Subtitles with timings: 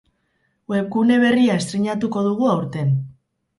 [0.73, 2.93] Webgune berria estreinatuko dugu aurten.